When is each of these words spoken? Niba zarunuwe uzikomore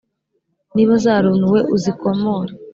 Niba 0.75 0.93
zarunuwe 1.03 1.59
uzikomore 1.75 2.51